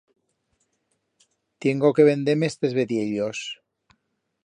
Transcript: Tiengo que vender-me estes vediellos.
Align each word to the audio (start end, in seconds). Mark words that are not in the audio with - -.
Tiengo 1.61 1.93
que 1.95 2.07
vender-me 2.09 2.47
estes 2.53 2.73
vediellos. 2.79 3.39